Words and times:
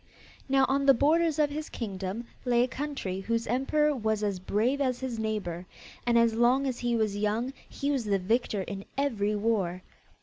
Now 0.49 0.65
on 0.67 0.87
the 0.87 0.95
borders 0.95 1.37
of 1.37 1.51
his 1.51 1.69
kingdom 1.69 2.25
lay 2.43 2.63
a 2.63 2.67
country 2.67 3.19
whose 3.19 3.45
emperor 3.45 3.95
was 3.95 4.23
as 4.23 4.39
brave 4.39 4.81
as 4.81 4.99
his 5.01 5.19
neighbour, 5.19 5.67
and 6.07 6.17
as 6.17 6.33
long 6.33 6.65
as 6.65 6.79
he 6.79 6.95
was 6.95 7.17
young 7.17 7.53
he 7.69 7.91
was 7.91 8.05
the 8.05 8.17
victor 8.17 8.63
in 8.63 8.85
every 8.97 9.35
war. 9.35 9.83